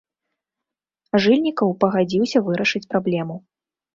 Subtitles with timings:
[1.25, 3.35] Жыльнікаў пагадзіўся вырашыць праблему.